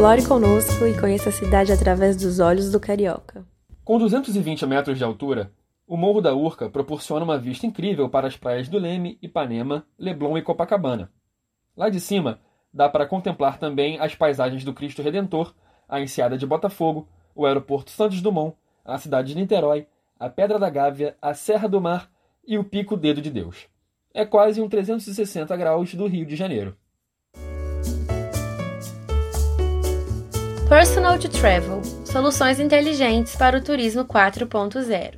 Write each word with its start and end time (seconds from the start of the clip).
Explore 0.00 0.26
conosco 0.26 0.86
e 0.86 0.98
conheça 0.98 1.28
a 1.28 1.32
cidade 1.32 1.70
através 1.70 2.16
dos 2.16 2.40
olhos 2.40 2.72
do 2.72 2.80
carioca. 2.80 3.44
Com 3.84 3.98
220 3.98 4.64
metros 4.64 4.96
de 4.96 5.04
altura, 5.04 5.52
o 5.86 5.94
Morro 5.94 6.22
da 6.22 6.34
Urca 6.34 6.70
proporciona 6.70 7.22
uma 7.22 7.36
vista 7.36 7.66
incrível 7.66 8.08
para 8.08 8.26
as 8.26 8.34
praias 8.34 8.66
do 8.66 8.78
Leme, 8.78 9.18
Ipanema, 9.20 9.84
Leblon 9.98 10.38
e 10.38 10.42
Copacabana. 10.42 11.12
Lá 11.76 11.90
de 11.90 12.00
cima, 12.00 12.40
dá 12.72 12.88
para 12.88 13.04
contemplar 13.04 13.58
também 13.58 14.00
as 14.00 14.14
paisagens 14.14 14.64
do 14.64 14.72
Cristo 14.72 15.02
Redentor, 15.02 15.52
a 15.86 16.00
Enseada 16.00 16.38
de 16.38 16.46
Botafogo, 16.46 17.06
o 17.34 17.44
Aeroporto 17.44 17.90
Santos 17.90 18.22
Dumont, 18.22 18.56
a 18.82 18.96
cidade 18.96 19.34
de 19.34 19.38
Niterói, 19.38 19.86
a 20.18 20.30
Pedra 20.30 20.58
da 20.58 20.70
Gávea, 20.70 21.14
a 21.20 21.34
Serra 21.34 21.68
do 21.68 21.78
Mar 21.78 22.10
e 22.46 22.56
o 22.56 22.64
Pico 22.64 22.96
Dedo 22.96 23.20
de 23.20 23.30
Deus. 23.30 23.66
É 24.14 24.24
quase 24.24 24.62
um 24.62 24.68
360 24.68 25.54
graus 25.58 25.94
do 25.94 26.06
Rio 26.06 26.24
de 26.24 26.36
Janeiro. 26.36 26.74
Personal 30.70 31.18
to 31.18 31.28
Travel 31.28 31.82
Soluções 32.04 32.60
inteligentes 32.60 33.34
para 33.34 33.58
o 33.58 33.60
turismo 33.60 34.04
4.0 34.04 35.14